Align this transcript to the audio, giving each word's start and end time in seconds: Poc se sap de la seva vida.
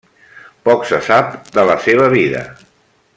Poc 0.69 0.87
se 0.91 0.99
sap 1.09 1.29
de 1.59 1.67
la 1.73 1.77
seva 1.87 2.11
vida. 2.17 2.45